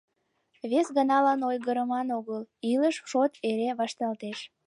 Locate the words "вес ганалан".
0.69-1.41